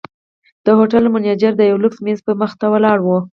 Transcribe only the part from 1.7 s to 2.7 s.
لوکس میز مخې ته